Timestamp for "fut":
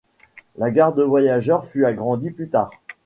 1.67-1.85